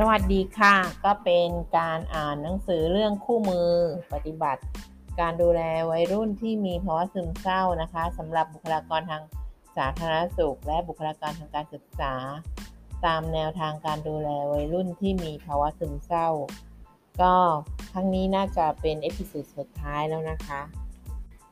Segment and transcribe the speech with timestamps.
[0.00, 3.70] สวัสดีค่ะ ก็เป็นการอ่านหนังสือเรื่องคู่มือ
[4.12, 4.62] ปฏิบัติ
[5.20, 9.22] การดูแลวัยรุ่นที่มีภาวะซึมเศร้านะคะสำหรับบุคลากรทาง
[9.76, 12.14] สาธารณสุข และบุคลากรทางการศึกษา
[13.06, 16.28] ตามแนวทางการดูแลวัยรุ่นที่มีภาวะซึมเศร้า
[17.20, 17.34] ก็
[17.92, 20.60] ครั้งนี้น่าจะเป็น episode สุดท้ายแล้วนะคะ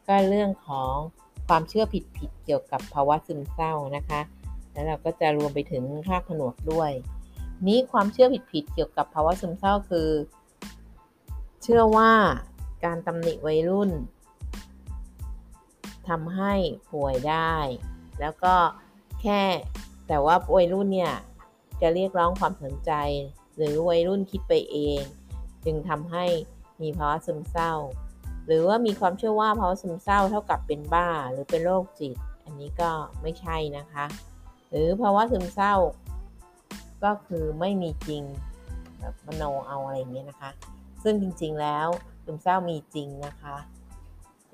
[0.07, 0.95] ก็เรื่องของ
[1.47, 1.85] ความเชื่อ
[2.19, 4.21] ผิดๆเกี่ยวกับภาวะซึมเศร้านะคะ
[4.73, 6.93] แล้วเราก็จะรวมไปถึงภาคผนวกด้วย
[7.67, 10.11] นี้ความเชื่อผิดๆเกี่ยวกับภาวะซึมเศร้าคือ
[11.63, 12.13] เชื่อว่า
[12.85, 13.91] การตำหนิวัยรุ่น
[16.09, 16.55] ทำให้
[16.93, 17.55] ป่วยได้
[18.21, 18.55] แล้วก็
[19.23, 19.43] แค่
[20.09, 21.15] แต่ว่าวัยรุ่นเนี่ย
[21.81, 22.93] จะเรียกร้องความสนใจ
[23.57, 25.01] หรือวัยรุ่นคิดไปเอง
[25.65, 26.25] จึงทำให้
[26.83, 27.73] มีภาวะซึมเศร้า
[28.47, 32.91] หรือว่ามีความเชื่อว่าภาวะซึมเศร้าเท่ากับเป็นบ้าหรือเป็นโรคจิต อันนี้ก็
[33.23, 34.05] ไม่ใช่นะคะ
[34.71, 35.75] หรือภาวะซึมเศร้า
[37.05, 38.23] ก็คือไม่มีจริง
[38.99, 40.51] แบบมโนเอาอะไรอย่างเงี้ยนะคะ
[41.03, 41.89] ซึ่งจริงๆแล้ว
[42.25, 43.57] ซึมเศร้ามีจริงนะคะ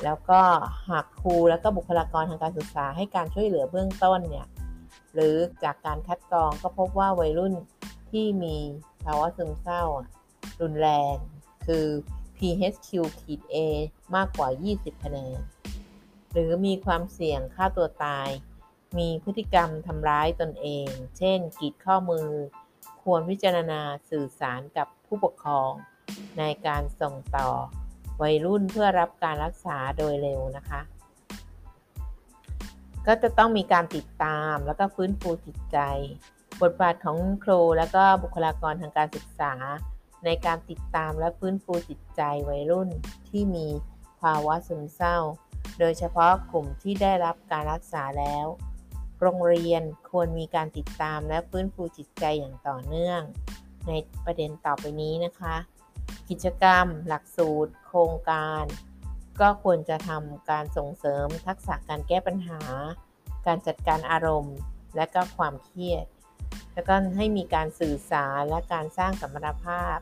[0.05, 0.41] แล้วก็
[0.89, 4.47] หากครูแล้วก็บุคลากรทางการศึกษาให้การช่วยเหลือเบื้องต้นเนี่ย
[5.15, 7.55] หรือจากการคัดกรองก็พบว่าวัยรุ่น
[8.11, 8.57] ที่มี
[9.05, 9.83] ภาวะซึมเศร้า
[10.61, 11.15] รุนแรง
[11.67, 11.87] คือ
[12.37, 13.57] PHQ-A
[14.17, 15.39] มากกว่า 20คะแนน
[16.33, 18.29] หรือมีความเสี่ยงฆ่าตัวตาย
[18.99, 20.89] มีพฤติกรรมทำร้ายตนเอง
[21.19, 22.29] เช่นกีดข้อมือ
[23.03, 25.71] ควรพิจารณาสื่อสารกับผู้ปกครอง
[26.39, 27.49] ในการส่งต่อ
[28.23, 30.81] วัยรุ่นเพื่อรับการรักษาโดยเร็วนะคะ
[33.07, 35.79] ก็จะต้องมีการติดตามแล้วก็ฟื้นฟูจิตใจ
[36.63, 39.53] บทบาทของครูและก็บุคลากรทางการศึกษา
[40.25, 42.89] ในการติดตามและฟื้นฟูจิตใจวัยรุ่น
[43.29, 43.69] ที่มี
[44.21, 45.19] ภาวะซึมเศร้า
[45.79, 48.47] โดยเฉพาะกลุ่มที่ได้รับการรักษาแล้ว
[49.21, 53.21] โรงเรียนควรมีการติดตามและฟื้นฟูจิตใจอย่างต่อเนื่อง
[53.89, 53.93] ใน
[54.25, 55.57] ประเด็นต่อไปนี้นะคะ
[56.29, 58.65] กิจกรรม หลักสูตร โครงการ
[59.41, 62.61] ก็ควรจะทำการส่งเสริมทักษะการแก้ปัญหา
[63.47, 64.57] การจัดการอารมณ์
[64.97, 66.07] และก็ความเครียด
[66.75, 69.99] แล้วก็ให้มีการสื่อสารและการสร้างสมรรถภาพ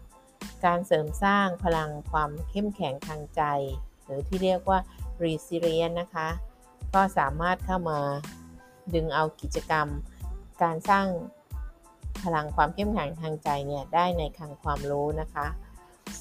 [0.66, 3.42] การเสริมสร้างพลังความเข้มแข็งทางใจ
[4.04, 4.78] หรือที่เรียกว่า
[5.22, 6.28] resilience นะคะ
[6.94, 8.00] ก็สามารถเข้ามา
[8.94, 9.88] ดึงเอากิจกรรม
[10.62, 11.06] การสร้าง
[12.22, 15.47] พลังความเข้มแข็งทางใจเนี่ยได้ในคลังความรู้นะคะ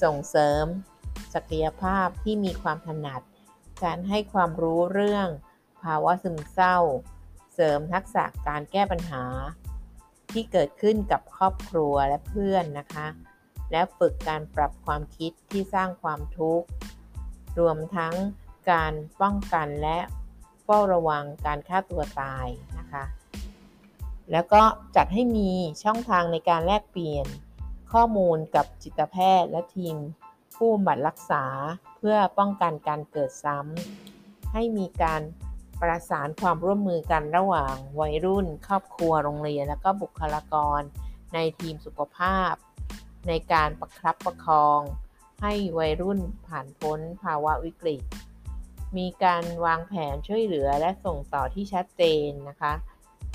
[0.01, 0.65] ส่งเสริม
[1.33, 3.21] ศักยภาพที่มีความถนัด
[3.83, 5.27] การให้ความรู้เรื่อง
[5.83, 6.77] ภาวะซึมเศร้า
[7.53, 9.23] เสริมทักษะการแก้ปัญหา
[10.31, 13.07] ที่เกิดขึ้นกับครอบครัวและเพื่อนนะคะ
[13.71, 16.67] และฝึกการปรับความคิดที่สร้างความทุกข์
[17.59, 18.15] รวมทั้ง
[18.71, 19.99] การป้องกันและ
[20.69, 22.47] เฝ้าระวังการฆ่าตัวตาย
[22.79, 23.03] นะคะ
[24.31, 24.61] แล้วก็
[24.95, 25.49] จัดให้มี
[25.83, 27.27] ช่องทางในการแลกเปลี่ยน
[27.91, 29.95] ข้อมูลกับจิตแพทย์และทีม
[30.55, 31.43] ผู้บำบัดรักษา
[31.97, 35.21] เพื่อป้องกันการเกิดซ้ำให้มีการ
[35.81, 40.81] ประสานความร่วมมือกันระหว่างวัยรุ่น ครอบครัวโรงเรียน และก็บุคลากร
[41.33, 42.53] ในทีมสุขภาพ
[43.27, 44.81] ในการประครับประคอง
[45.41, 48.01] ให้วัยรุ่นผ่านพ้นภาวะวิกฤต
[48.97, 52.73] มีการวางแผนช่วยเหลือและส่งต่อที่ชัดเจนนะคะ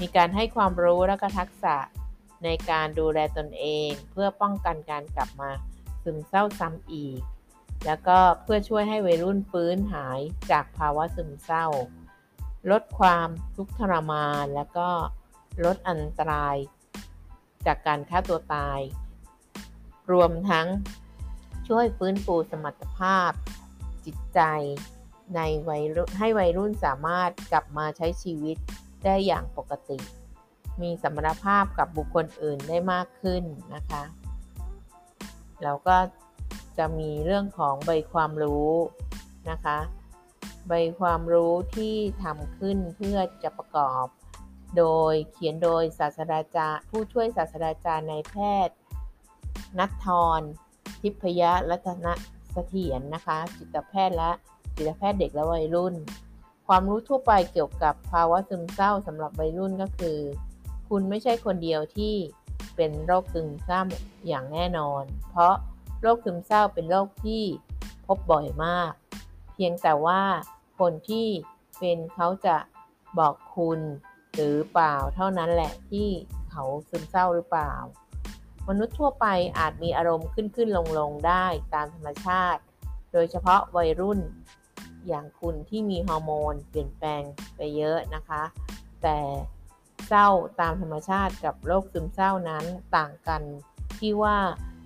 [0.00, 1.76] มีการให้ความรู้และก็ทักษะ
[2.44, 5.50] ในการดูแลตนเอง เพื่อป้องกันการกลับมา
[6.02, 7.20] ซึมเศร้าซ้ำอีก
[7.86, 10.20] แล้วก็เพื่อช่วยให้วัยรุ่นฟื้นหาย
[10.50, 11.66] จากภาวะซึมเศร้า
[12.70, 14.88] ลดความทุกข์ทรมาน แล้วก็
[15.64, 16.56] ลดอันตราย
[17.66, 18.80] จากการฆ่าตัวตาย
[20.12, 20.66] รวมทั้ง
[21.68, 23.30] ช่วยฟื้นฟูสมรรถภาพ
[24.04, 24.40] จิตใจ
[25.36, 25.82] ในวัย
[26.18, 28.56] ให้วัยรุ่นสามารถกลับมาใช้ชีวิต
[29.04, 29.98] ได้อย่างปกติ
[30.82, 33.42] มีสมรรถภาพกับบุคคลอื่นได้มากขึ้น
[33.74, 34.02] นะคะ
[35.62, 35.96] แล้วก็
[36.78, 38.72] จะมีเรื่องของใบความรู้
[39.50, 39.78] นะคะ
[40.68, 44.06] ใบความรู้ที่ทำขึ้นเพื่อจะประกอบ
[44.76, 48.34] โดยเขียนโดยศาสตราจารย์ ผู้ช่วยศาสตราจารย์ในแพ
[48.66, 48.76] ทย์
[49.78, 50.06] นัทท
[50.38, 50.40] ร
[51.00, 52.06] ทิพยรัตน
[52.52, 54.30] เสถียรนะคะ จิตแพทย์และ
[54.82, 55.94] จิตแพทย์เด็กและวัยรุ่น
[56.66, 60.18] ความรู้ทั่วไปเกี่ยวกับภาวะซึมเศร้าสำหรับวัยรุ่นก็คือ
[60.88, 62.14] คุณไม่ใช่คนเดียวที่
[62.76, 63.82] เป็นโรคซึมเศร้า
[64.26, 65.54] อย่างแน่นอน เพราะ
[66.02, 67.42] โรคซึมเศร้าเป็นโรคที่
[68.06, 68.92] พบบ่อยมาก
[69.54, 70.22] เพียงแต่ว่า
[70.78, 71.26] คนที่
[71.78, 72.56] เป็นเขาจะ
[73.18, 73.80] บอกคุณ
[74.34, 76.08] หรือเปล่าเท่านั้นแหละที่
[76.50, 77.72] เขาซึมเศร้าหรือเปล่า
[78.68, 79.26] มนุษย์ทั่วไป
[79.58, 82.62] อาจมีอารมณ์ขึ้นขึ้นลงลงได้ตามธรรมชาติ
[83.12, 84.20] โดยเฉพาะวัยรุ่น
[85.08, 87.22] อย่างคุณที่มีฮอร์โมนเปลี่ยนแปลง
[87.56, 88.42] ไปเยอะนะคะ
[89.02, 89.18] แต่
[90.08, 90.28] เศร้า
[90.60, 92.64] ตามธรรมชาติกับโรคซึมเศร้านั้น
[92.96, 93.42] ต่างกัน
[93.98, 94.38] ที่ว่า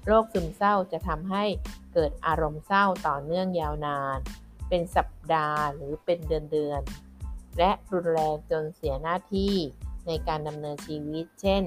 [0.06, 1.44] โรคซึมเศร้าจะทำให้
[1.94, 4.18] เกิดอารมณ์เศร้าต่อเนื่องยาวนาน
[4.68, 9.54] เป็นสัปดาห์หรือเป็นเดือนๆและรุนแรงจนเสียหน้าที่
[10.06, 11.62] ในการดำเนินชีวิต เช่น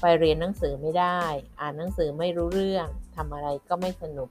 [0.00, 1.20] ไปเรียนหนังสือไม่ได้
[1.60, 2.86] อ่านหนังสือไม่รู้เรื่อง
[3.16, 4.28] ทำอะไรก็ไม่สนุก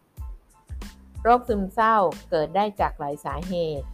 [1.24, 1.96] โรคซึมเศร้า
[2.30, 3.88] เกิดได้จากหลายสาเหตุ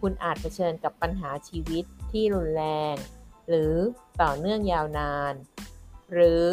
[0.00, 2.94] คุณอาจเผชิญกับปัญหาชีวิตที่รุนแรง
[3.48, 3.74] หรือ
[4.22, 5.34] ต่อเนื่องยาวนาน
[6.12, 6.44] หรือ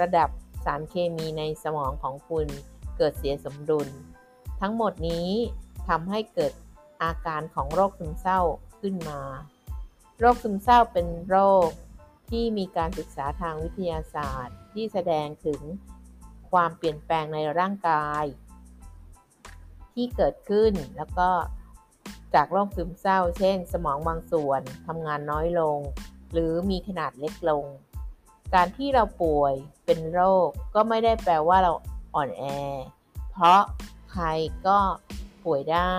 [0.00, 0.28] ระดับ
[0.64, 2.46] สารเคมีในสมองของคุณ
[2.96, 3.88] เกิดเสียสมดุล
[4.60, 5.30] ทั้งหมดนี้
[5.88, 6.52] ทำให้เกิด
[7.02, 8.40] อาการของโรคซึมเศร้า
[8.80, 9.20] ขึ้นมา
[10.18, 11.36] โรคซึมเศร้าเป็นโร
[11.66, 11.68] ค
[12.30, 15.60] ที่มีการศึกษาทางวิทยาศาสตร์ ที่แสดงถึง
[16.50, 18.24] ความเปลี่ยนแปลงในร่างกาย
[20.00, 21.28] ที่เกิดขึ้น แล้วก็
[22.34, 25.78] จากโรคซึมเศร้า เช่น สมองบางส่วนทำงานน้อยลง
[26.32, 27.64] หรือมีขนาดเล็กลง
[28.54, 29.54] การที่เราป่วย
[29.84, 31.72] เป็นโรคก็ไม่ได้แปลว่าเรา
[32.14, 32.44] อ่อนแอ
[33.32, 33.62] เพราะ
[34.12, 34.26] ใคร
[34.66, 34.78] ก็
[35.44, 35.96] ป่วยได้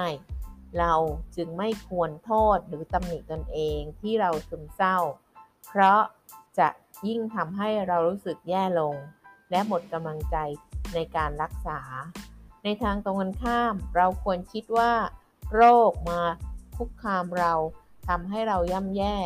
[0.80, 0.94] เรา
[1.36, 4.98] จึงไม่ควรโทษหรือตำหนิตนเองที่เราซึมเศร้า
[5.68, 6.02] เพราะ
[6.58, 6.68] จะ
[7.08, 8.96] ยิ่งทำให้เรารู้สึกแย่ลง
[9.52, 10.38] และหมดกำลังใจ
[10.94, 11.80] ในการรักษา
[12.64, 14.94] ในทางตรงกันข้าม เราควรคิดว่า
[15.56, 16.22] โรคมา
[16.78, 17.54] คุกคามเรา
[18.08, 19.18] ทำให้เราย่ำแย่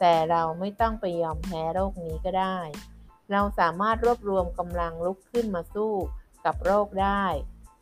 [0.00, 2.58] แต่เราไม่ต้องไปยอมแพ้โรคนี้ก็ได้
[3.32, 5.92] เราสามารถรวบรวมกำลังลุกขึ้นมาสู้
[6.44, 7.24] กับโรคได้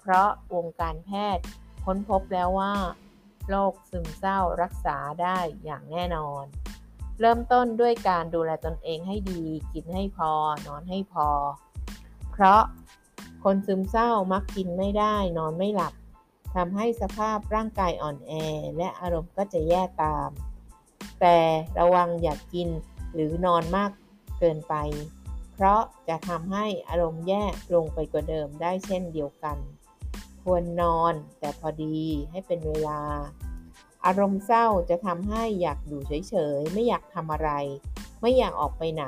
[0.01, 1.45] เพราะวงการแพทย์
[1.85, 2.75] ค้นพบแล้วว่า
[3.49, 6.45] โรคซึมเศร้ารักษาได้อย่างแน่นอน
[7.21, 10.33] เริ่มต้นด้วยการดูแลตนเองให้ดี กินให้พอ
[10.67, 11.29] นอนให้พอ
[12.33, 12.63] เพราะ
[13.45, 15.95] คนซึมเศร้ามักกินไม่ได้ นอนไม่หลับ
[16.55, 18.33] ทำให้สภาพร่างกายอ่อนแอ
[18.77, 20.31] และอารมณ์ก็จะแย่ตาม
[21.21, 21.37] แต่
[21.79, 22.69] ระวังอย่ากกิน
[23.15, 23.91] หรือนอนมาก
[24.39, 24.75] เกินไป
[25.55, 27.45] เพราะจะทำให้อารมณ์แย่
[27.75, 29.59] ลงไปกว่าเดิมได้เช่นเดียวกัน
[30.43, 31.99] ควรนอนแต่พอดี
[32.31, 33.01] ให้เป็นเวลา
[34.07, 37.51] อารมณ์เศร้าจะทำให้อยากอยู่เฉยๆ ไม่อยากทำอะไร
[38.21, 39.05] ไม่อยากออกไปไหน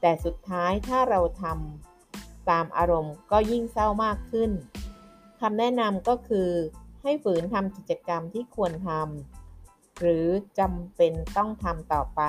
[0.00, 1.89] แต่สุดท้ายถ้าเราทำ
[2.50, 4.50] ตามอารมณ์ก็ยิ่งเศร้ามากขึ้น
[5.40, 6.48] คำแนะนำก็คือ
[7.02, 10.26] ให้ฝืนทำกิจกรรมที่ควรทำหรือ
[10.58, 12.20] จำเป็นต้องทำต่อไป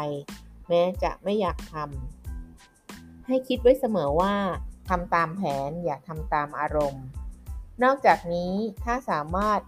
[0.70, 4.36] แม้จะไม่อยากทำให้คิดไว้เสมอว่า
[4.90, 7.06] ทำตามแผนอย่าทำตามอารมณ์
[7.84, 8.54] นอกจากนี้
[8.84, 9.60] ถ้าสามารถ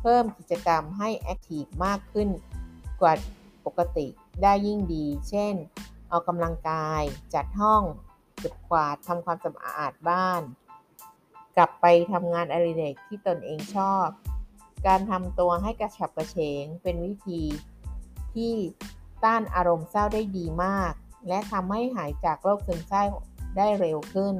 [0.00, 2.28] เพิ่มกิจกรรมให้แอคทีฟมากขึ้น
[3.00, 3.12] กว่า
[3.66, 4.06] ปกติ
[4.42, 5.54] ได้ยิ่งดี เช่น
[6.10, 7.02] ออกกำลังกาย
[7.34, 7.82] จัดห้อง
[8.44, 10.42] เก็บกวาดทำความสะอาดบ้าน
[11.56, 14.06] กลับไปทำงานอริเรกที่ตนเองชอบ
[14.86, 17.42] การทำตัวให้กระฉับกระเฉงเป็นวิธี
[18.34, 18.54] ที่
[19.24, 20.92] ต้านอารมณ์เศร้าได้ดีมาก
[21.28, 23.04] และทำให้หายจากโรคซึมเศร้า
[23.56, 24.34] ได้เร็วขึ้น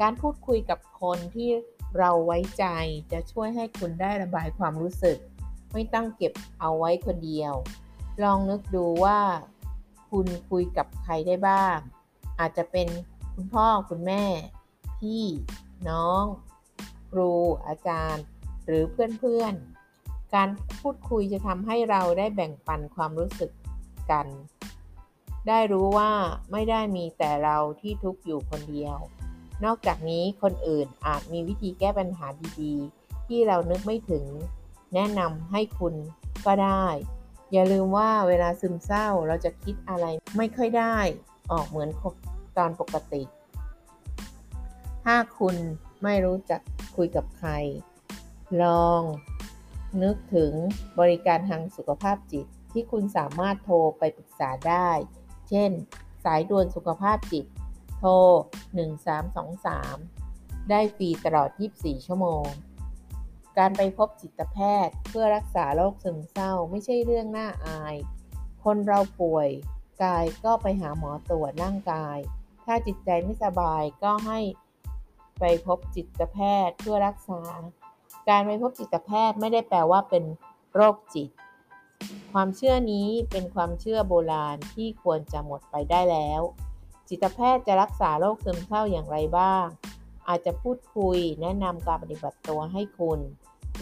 [0.00, 1.50] การพูดคุยกับคนที่
[1.98, 2.64] เราไว้ใจ
[3.12, 5.18] จะช่วยให้คุณได้ระบายความรู้สึก
[5.72, 7.54] ไม่ต้องเก็บเอาไว้คนเดียว
[8.22, 9.20] ลองนึกดูว่า
[10.10, 11.78] คุณคุยกับใครได้บ้าง
[12.40, 12.88] อาจจะเป็น
[13.34, 14.24] คุณพ่อคุณแม่
[15.00, 15.24] พี่
[15.88, 16.24] น้อง
[17.10, 17.32] ครู
[17.66, 18.24] อาจารย์
[18.66, 18.84] หรือ
[19.18, 20.48] เพื่อนๆ การ
[20.80, 23.50] พูดคุยจะทำให้เราได้แบ่งปันความรู้สึก
[24.10, 24.26] กัน
[25.48, 26.10] ได้รู้ว่า
[26.52, 28.96] ไม่ได้มีแต่เราที่ทุกข์อยู่คนเดียว
[29.64, 32.26] นอกจากนี้คนอื่นอาจมีวิธีแก้ปัญหา
[32.60, 34.24] ดีๆ ที่เรานึกไม่ถึง
[34.94, 35.94] แนะนำให้คุณ
[36.46, 36.86] ก็ได้
[37.52, 40.98] อย่าลืมว่าเวลาซึมเศร้าเราจะคิดอะไรไม่ค่อยได้
[41.52, 41.88] ออกเหมือน
[42.56, 43.22] ตอนปกติ
[45.04, 45.56] ถ้าคุณ
[46.02, 46.60] ไม่รู้จัก
[46.96, 47.50] คุยกับใคร
[48.62, 49.02] ลอง
[50.02, 50.52] นึกถึง
[51.00, 54.90] บริการทางสุขภาพจิตที่คุณสามารถโทรไปปรึกษาได้
[55.48, 55.70] เช่น
[56.24, 57.46] สายด่วนสุขภาพจิต
[57.98, 58.12] โทร
[59.34, 62.44] 1323 ได้ฟรีตลอด 24 ชั่วโมง
[63.58, 67.94] การไปพบจิตแพทย์เพื่อรักษาโรคซึมเศร้าไม่ใช่เรื่องน่าอาย
[68.64, 69.48] คนเราป่วย
[70.02, 72.18] กายก็ไปหาหมอตรวจร่างกาย
[72.64, 74.40] ถ้าจิตใจไม่สบายก็ให้
[75.40, 77.42] ไปพบจิตแพทย์เพื่อรักษา
[78.28, 80.24] การไปพบจิตแพทย์ไม่ได้แปลว่าเป็น
[80.74, 81.30] โรคจิต
[82.32, 86.42] ความเชื่อนี้เป็นความเชื่อโบราณที่ควรจะหมดไปได้แล้ว
[87.08, 89.66] จิตแพทย์จะรักษาโรคซึมเศร้าอย่างไรบ้าง
[90.28, 93.20] อาจจะพูดคุยแนะนำการปฏิบัติตัวให้คุณ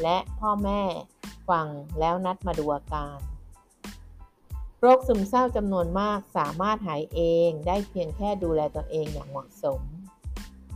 [0.02, 0.82] และพ่อแม่
[1.50, 1.66] ฟัง
[1.98, 3.18] แล้วนัดมาดูอาการ
[4.84, 9.80] โรคซึมเศร้าจำนวนมากสามารถหายเองได้เพียงแค่ดูแลตัวเองอย่างเหมาะสม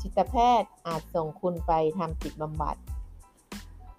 [0.01, 2.77] จิตแพทย์อาจส่งคุณไปทำจิตบำบัด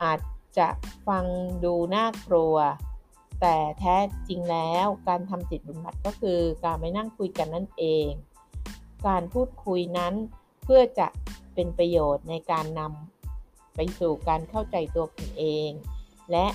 [0.04, 0.20] อาจ
[0.58, 0.68] จะ
[1.08, 1.26] ฟัง
[1.64, 2.56] ดูน่ากลัว
[3.42, 3.98] แต่แท้
[4.28, 8.10] จริงแล้วการทำจิตบำบัดก็คือการไปนั่งคุยกันนั่นเอง
[9.08, 10.14] การพูดคุยนั้น
[10.64, 11.08] เพื่อจะ
[11.54, 15.70] เป็นประโยชน์ในการนำไปสู่การเข้าใจตัวคุณเอง
[16.32, 16.46] และ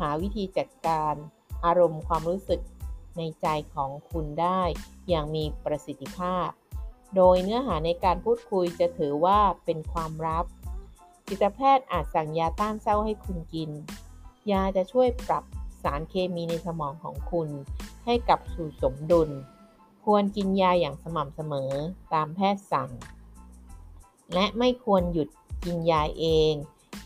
[0.00, 1.14] หาวิธีจัดการ
[1.64, 2.60] อารมณ์ความรู้สึก
[3.18, 4.62] ในใจของคุณได้
[5.08, 6.48] อย่างมีประสิทธิภาพ
[7.16, 10.44] โดยเนื้อหาในการพูดคุยจะถือว่าเป็นความลับ
[11.28, 13.70] จิตแพทย์อาจสั่งยาต้านเศร้าให้คุณกิน
[14.50, 15.44] ยาจะช่วยปรับ
[15.82, 17.48] สารเคมีในสมองของคุณ
[18.04, 19.30] ให้กลับสู่สมดุล
[20.04, 21.72] ควรกินยาอย่างสม่ำเสมอ
[22.12, 22.90] ตามแพทย์สั่ง
[24.34, 25.28] และไม่ควรหยุด
[25.64, 26.54] กินยาเอง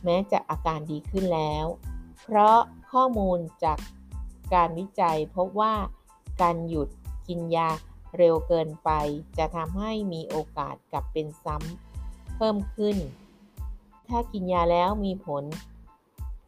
[0.04, 1.66] แม้จะอาการดีขึ้นแล้ว
[2.22, 2.58] เพราะ
[2.92, 3.78] ข้อมูลจาก
[4.54, 5.74] การวิจัยพบว่า
[6.40, 6.88] การหยุด
[7.28, 7.68] กินยา
[8.18, 8.90] เร็วเกินไป
[9.38, 12.96] จะทำให้มีโอกาสกลับเป็นซ้ำเพิ่มขึ้น
[14.08, 15.44] ถ้ากินยาแล้วมีผล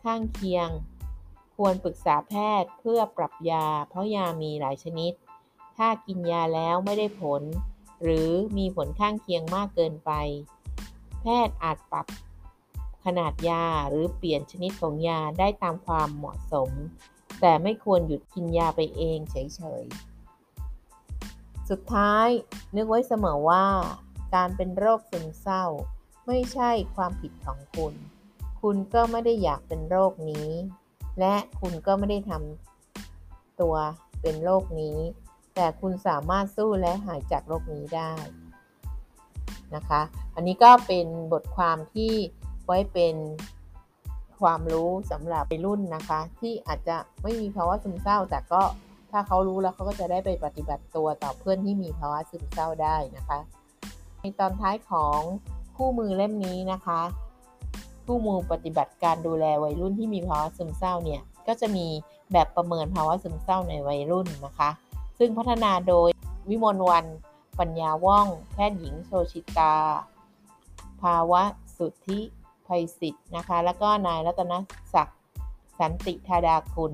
[0.03, 0.69] ข้างเคียง
[1.57, 5.13] ควรปรึกษาแพทย์เพื่อปรับยา เพราะยามีหลายชนิด
[5.77, 7.43] ถ้ากินยาแล้วไม่ได้ผล
[8.03, 10.11] หรือมีผลข้างเคียงมากเกินไป
[11.21, 12.07] แพทย์อาจปรับ
[13.05, 16.71] ขนาดยาหรือเปลี่ยนชนิดของยาได้ตามความเหมาะสม
[17.41, 22.29] แต่ไม่ควรหยุดกินยาไปเองเฉยๆ สุดท้าย
[22.77, 23.67] นึกไว้เสมอว่า
[24.35, 25.65] การเป็นโรคซึมเศร้า
[26.27, 27.95] ไม่ใช่ความผิดของคุณ
[28.61, 30.51] คุณก็ไม่ได้อยากเป็นโรคนี้
[31.19, 33.77] และคุณก็ไม่ได้ทำตัว
[34.23, 34.99] เป็นโรคนี้
[35.55, 38.13] แต่คุณสามารถสู้และหายจากโรคนี้ได้
[39.75, 40.03] นะคะ
[40.35, 42.13] อันนี้ก็เป็นบทความที่
[42.67, 43.17] ไว้เป็น
[44.41, 48.63] ความรู้สำหรับวัยรุ่นนะคะ ที่อาจจะไม่มีภาวะซึมเศร้า แต่ก็
[49.11, 53.39] ถ้าเขารู้แล้วเขาก็จะได้ไปปฏิบัติตัวต่อเพื่อนที่มีภาวะซึมเศร้าได้นะคะ
[54.21, 55.19] ในตอนท้ายของ
[55.77, 57.01] คู่มือเล่มนี้นะคะ
[58.05, 61.87] คู่มือปฏิบัติการดูแลวัยรุ่นที่มีภาวะซึมเศร้าเนี่ยก็จะมี
[62.33, 64.71] แบบประเมินภาวะซึมเศร้าในวัยรุ่นนะคะ
[65.19, 66.09] ซึ่งพัฒนาโดย
[66.49, 67.07] วิมลวัน
[67.59, 69.75] ปัญญาว่อง แพทย์หญิงโชชิตา
[71.03, 71.43] ภาวะ
[71.77, 72.21] สุทธิ
[72.69, 74.53] ภัยศิษย์นะคะ แล้วก็นายรัตน
[74.95, 75.19] ศักดิ์
[75.79, 76.93] สันติธาดาคุณ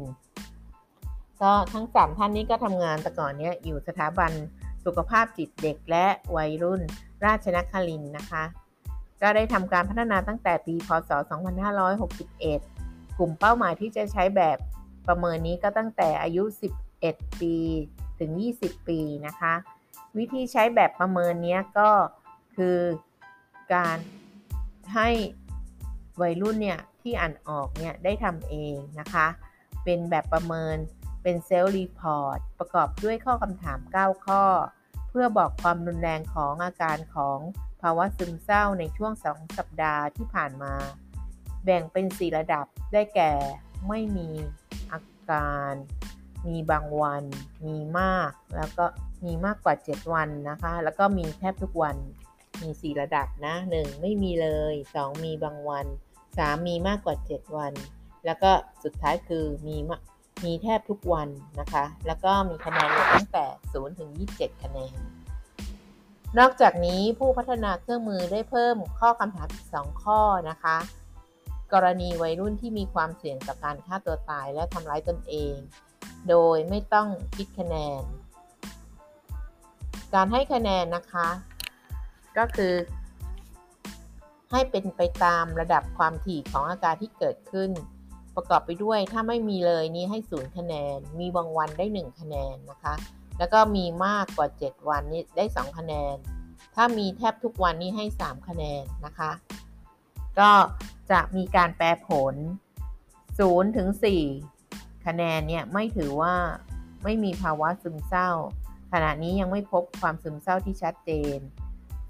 [1.42, 4.32] ก็ทั้งสามท่านนี้ก็ทำงานแต่ก่อนเนี้อยู่สถาบัน
[4.84, 6.80] สุขภาพจิตเด็กและวัยรุ่น
[7.24, 8.44] ราชนครินนะคะ
[9.22, 11.10] ก็ได้ทำการพัฒนาตั้งแต่ปีพศ
[11.94, 14.58] 2561 กลุ่มเป้าหมายที่จะใช้แบบ
[15.08, 16.42] ประเมินนี้ก็ตั้งแต่อายุ
[16.92, 17.54] 11 ปี
[18.18, 19.54] ถึง 20 ปีนะคะ
[20.18, 21.90] วิธีใช้แบบประเมินนี้ก็
[22.56, 22.78] คือ
[23.74, 23.98] การ
[24.94, 25.08] ให้
[26.22, 29.26] วัยรุ่นเนี่ยที่อ่านออกเนี่ยได้ทำเองนะคะ
[29.84, 30.76] เป็นแบบประเมิน
[31.22, 34.42] เป็น self-report ประกอบด้วยข้อคำถาม 9 ข้อ
[35.08, 37.38] เพื่อบอกความรุนแรงของอาการของ
[37.82, 40.74] ภาวะซึมเศร้าในช่วง 2 สัปดาห์ที่ผ่านมา
[41.64, 43.32] แบ่งเป็น 4 ระดับได้แก่
[43.88, 44.28] ไม่มี
[44.92, 45.72] อาการ
[46.46, 47.24] มีบางวัน
[47.66, 48.84] มีมากแล้วก็
[49.24, 51.96] มีมากกว่า 7 วันนะคะ แล้วก็มีแทบทุกวัน
[52.62, 55.86] มี 4 ระดับนะ 1 ไม่มีเลย 2 มีบางวัน
[56.26, 57.72] 3 มีมากกว่า 7 วัน
[58.26, 58.50] แล้วก็
[58.84, 59.76] สุดท้ายคือมี
[60.44, 61.28] มีแทบทุกวัน
[61.60, 64.94] นะคะ แล้วก็มีคะแนนตั้งแต่ 0 ถึง 27 คะแนน
[66.38, 70.20] นอกจากนี้ผู้พัฒนาเครื่องมือได้เพิ่มข้อคำถามอีก 2 ข้อ
[70.50, 70.76] นะคะ
[71.72, 75.54] กรณีวัยรุ่นที่มีความเสี่ยงต่อการฆ่าตัวตายและทำร้ายตนเอง
[76.28, 78.02] โดยไม่ต้องคิดคะแนน
[80.14, 81.28] การให้คะแนนนะคะ
[82.38, 82.74] ก็คือ
[84.50, 87.70] ให้เป็นไปตามระดับความถี่ของอาการที่เกิดขึ้น
[88.34, 92.94] ประกอบไปด้วยถ้าไม่มีเลยนี้ให้ศูนย์คะแนน มีบางวันได้ 1 คะแนนนะคะ
[93.38, 96.16] แล้วก็มีมากกว่า 7 วันนี้ได้ 2 คะแนน
[96.74, 99.30] ถ้ามีแทบทุกวันนี้ให้ 3 คะแนนนะคะ
[100.38, 100.50] ก็
[101.10, 102.34] จะมีการแปลผล
[103.04, 103.88] 0ถึง
[104.46, 106.34] 4คะแนนเนี่ยไม่ถือว่า
[107.04, 108.30] ไม่มีภาวะซึมเศร้า
[108.92, 111.38] ขณะนี้ยังไม่พบความซึมเศร้าที่ชัดเจน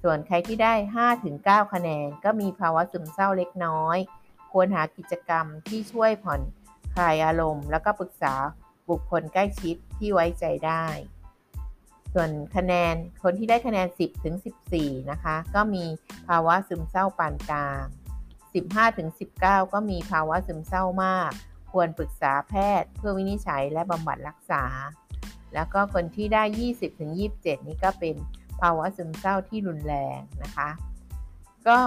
[0.06, 0.74] ส่วนใครที่ได้
[1.22, 3.98] 5-9 คะแนน ก็มีภาวะซึมเศร้าเล็กน้อย
[4.52, 6.40] ควรหากิจกรรมที่ช่วยผ่อน
[6.94, 8.34] คลายอารมณ์ แล้วก็ปรึกษา
[8.88, 10.84] บุคคลใกล้ชิดที่ไว้ใจได้
[12.14, 14.36] ส่วนคะแนนคนที่ได้คะแนน 10ถึง
[14.72, 15.84] 14 นะคะ ก็มี
[16.28, 17.84] ภาวะซึมเศร้าปานกลาง
[18.40, 19.08] 15ถึง
[19.40, 21.32] 19 ก็มีภาวะซึมเศร้ามาก
[21.72, 24.64] ควรปรึกษาแพทย์ เพื่อวินิจฉัยและบำบัดรักษา
[25.54, 26.42] แล้วก็คนที่ได้
[26.72, 28.16] 20ถึง27 นี่ก็เป็น
[28.60, 30.68] ภาวะซึมเศร้าที่รุนแรงนะคะ
[31.68, 31.78] ก็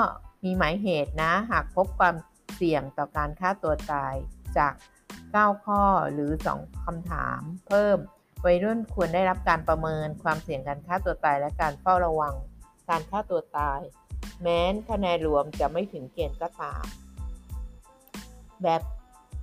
[0.43, 2.15] มีหมายเหตุนะ หากพบความ
[2.55, 4.13] เสี่ยงต่อการฆ่าตัวตาย
[4.57, 4.73] จาก
[5.17, 5.83] 9 ข้อ
[6.13, 7.97] หรือ 2คำถาม เพิ่ม
[8.45, 12.35] วัยรุ่นควรได้รับการประเมินความเสี่ยงการฆ่าตัวตายและการเฝ้าระวัง
[12.89, 13.81] การฆ่าตัวตาย
[14.41, 16.83] แม้นคะแนนรวมจะไม่ถึงเกณฑ์ก็ตาม
[18.63, 18.81] แบบ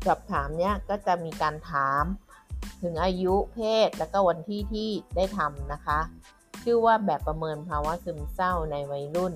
[0.07, 2.05] สอบถามเนี้ยก็จะมีการถาม
[2.83, 5.99] ถึงอายุเพศ และก็วันที่ที่ได้ทำนะคะ
[6.65, 9.35] ชื่อว่าแบบประเมินภาวะซึมเศร้าในวัยรุ่น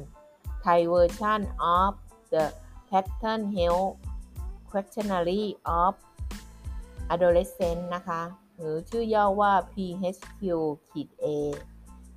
[0.65, 1.41] Thai version
[1.79, 1.93] of
[2.33, 2.45] the
[2.89, 3.91] Pattern Health
[4.71, 5.49] Questionnaire
[5.81, 5.95] of
[7.15, 8.23] Adolescent นะคะ
[8.57, 11.27] หรือชื่อย่อว่า PHQ-A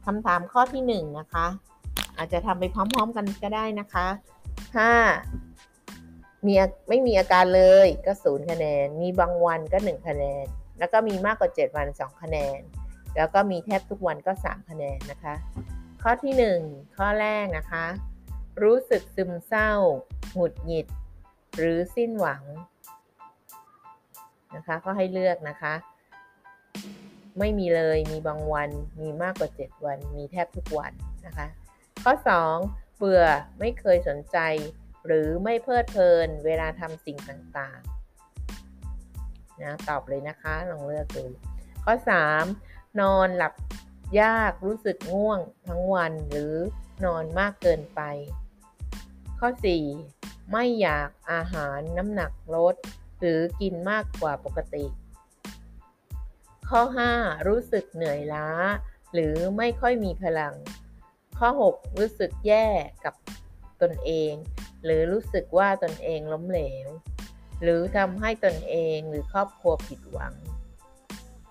[0.05, 1.45] คำถามข้อที่ 1 นะคะ
[2.17, 4.07] อาจจะทำไปพร้อมๆกันก็ได้นะคะ
[4.75, 4.89] ถ้า
[6.45, 6.53] มี
[6.89, 10.45] ไม่มีอาการเลยก็ 0 คะแนน มีบางวันก็ 1 คะแนน
[10.79, 12.59] แล้วก็มีมากกว่า 7 วัน 2 คะแนน
[13.15, 15.35] แล้วก็มีแทบทุกวันก็ 3 คะแนนนะคะ
[16.01, 16.33] ข้อที่
[16.65, 17.85] 1 ข้อแรกนะคะ
[18.63, 19.71] รู้สึกซึมเศร้า
[20.33, 20.87] หงุดหงิด
[21.57, 22.43] หรือสิ้นหวัง
[24.55, 25.73] นะคะก็ให้เลือกนะคะ
[27.39, 28.69] ไม่มีเลยมีบางวัน
[29.01, 30.93] มีมากกว่า 7 วัน มีแทบทุกวัน
[31.25, 31.47] นะคะ
[32.03, 32.13] ข้อ
[32.57, 33.23] 2 เบื่อ
[33.59, 34.37] ไม่เคยสนใจ
[35.05, 41.23] หรือไม่เพลิดเพลิน เวลาทำสิ่งต่างๆนะตอบเลยนะคะลองเลือกดู
[41.85, 41.93] ข้อ
[42.39, 43.53] 3 นอนหลับ
[44.21, 46.53] ยากรู้สึกง่วงทั้งวันหรือ
[47.05, 48.01] นอนมากเกินไป
[49.39, 49.49] ข้อ
[49.99, 52.75] 4 ไม่อยากอาหารน้ำหนักลด
[53.19, 54.85] หรือกินมากกว่าปกติ
[56.69, 56.81] ข้อ
[57.15, 58.47] 5 รู้สึกเหนื่อยล้า
[59.13, 60.53] หรือไม่ค่อยมีพลัง
[61.39, 62.67] ข้อ 6 รู้สึกแย่
[63.05, 63.13] กับ
[63.81, 64.33] ตนเอง
[64.83, 66.87] หรือรู้สึกว่าตนเองล้มเหลว
[67.61, 70.33] หรือทำให้ตนเองหรือครอบครัวผิดหวัง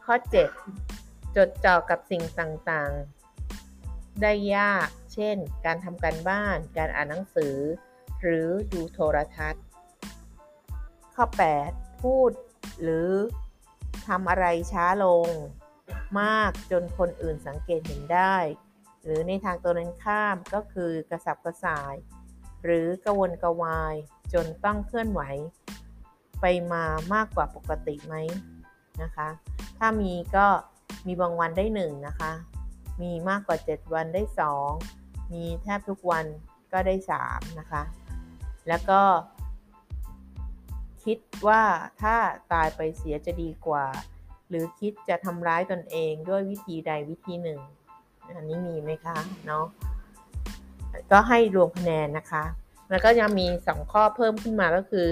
[0.05, 1.00] ข้อ 7
[1.37, 7.57] จดจ่อกับสิ่งต่างๆ ได้ยาก เช่น การทำการบ้าน การอ่านหนังสือ
[8.21, 9.65] หรือดูโทรทัศน์
[11.15, 11.25] ข้อ
[11.65, 12.31] 8 พูด
[12.83, 13.11] หรือ
[14.07, 15.29] ทำอะไรช้าลง
[16.21, 18.37] มากจนคนอื่นสังเกตเห็นได้
[19.05, 21.95] หรือในทางตัวนั้นข้ามก็คือกระสับกระส่าย
[22.65, 23.95] หรือกระวนกระวาย
[24.33, 25.23] จนต้องเคลื่อนไหว
[26.41, 26.85] ไปมา
[27.15, 28.15] มากกว่าปกติไหม
[29.03, 29.29] นะคะ
[29.79, 30.47] ถ้ามีก็
[31.07, 32.33] มีบางวันได้1นะคะ
[33.03, 34.23] มีมากกว่า 7 วันได้
[34.77, 36.25] 2 มีแทบทุกวัน
[36.73, 36.95] ก็ได้
[37.27, 37.83] 3 นะคะ
[38.69, 39.01] แล้วก็
[41.05, 41.63] คิดว่า
[42.03, 42.17] ถ้า
[42.53, 43.87] ตายไปเสียจะดีกว่า
[44.49, 47.61] หรือคิดจะทำร้ายตนเองด้วยวิธีใดวิธีหนึ่ง
[48.37, 49.65] อันนี้มีไหมคะเนาะ
[51.11, 52.45] ก็ให้รวมคะแนนนะคะ
[52.91, 55.09] แล้วก็ยังมี 2 ข้อเพิ่มขึ้นมาก็คือ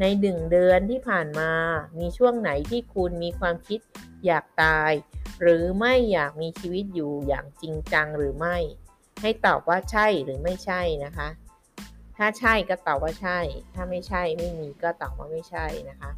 [0.00, 1.50] ในหนึ่งเดือนที่ผ่านมา
[1.98, 3.80] มีช่วงไหนที่คุณมีความคิด
[4.26, 4.92] อยากตาย
[5.40, 8.56] หรือไม่อยากมีชีวิตอยู่อย่างจริงจังหรือไม่
[9.20, 11.28] ให้ตอบว่าใช่หรือไม่ใช่นะคะ
[12.16, 13.38] ถ้าใช่ก็ตอบว่าใช่
[13.74, 16.10] ถ้าไม่ใช่ไม่มีก็ตอบว่าไม่ใช่นะคะ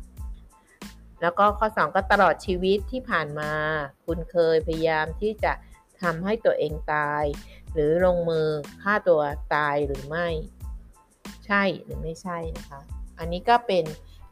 [1.21, 3.53] แล้วก็ข้อ 2 ก็ตลอดชีวิตที่ผ่านมา
[4.07, 5.53] คุณเคยพยายามที่จะ
[6.03, 7.25] ทำให้ตัวเองตาย
[7.73, 8.49] หรือลงมือ
[8.83, 9.23] ฆ่าตัว
[9.55, 10.29] ตายหรือไม่
[11.47, 12.81] ใช่หรือไม่ใช่นะคะ
[13.19, 13.85] อันนี้ก็เป็น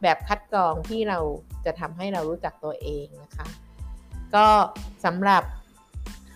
[0.03, 1.19] แบบคัดกรองที่เรา
[1.65, 3.47] จะทำให้เรารู้จักตัวเองนะคะ
[4.35, 4.49] ก็
[5.05, 5.43] สำหรับ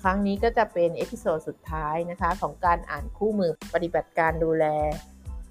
[0.03, 4.67] ครั้งนี้ก็จะเป็น episode สุดท้ายนะคะ ของการอ่านคู่มือปฏิบัติการดูแล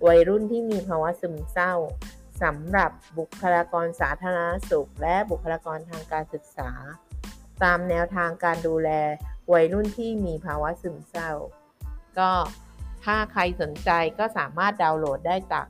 [0.07, 1.73] วัยรุ่นที่มีภาวะซึมเศร้า
[2.43, 6.71] สำหรับบุคลากรสาธารณสุข และบุคลากรทางการศึกษา
[7.63, 8.89] ตามแนวทางการดูแล
[9.53, 11.31] วัยรุ่นที่มีภาวะซึมเศร้า
[12.19, 12.31] ก็
[13.03, 15.65] ถ้าใครสนใจก็สามารถดาวน์โหลดได้จาก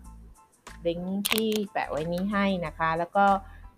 [0.87, 3.25] ลิงก์ที่แปะไว้นี้ให้นะคะ แล้วก็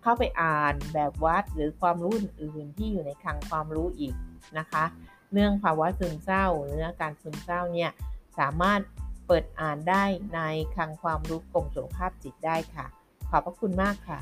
[0.02, 4.14] เข้าไปอ่านแบบวัดหรือความรู้อื่นๆที่อยู่ในคลังความรู้อีก
[4.58, 4.84] นะคะ
[5.32, 7.90] เรื่องภาวะซึมเศร้าหรืออาการซึมเศร้าเนี่ย
[8.38, 8.80] สามารถ
[9.26, 10.40] เปิดอ่านได้ใน
[10.74, 12.86] คลังความรู้กรมสุขภาพจิตได้ค่ะ
[13.30, 14.18] ขอบพระคุณมากค่ะ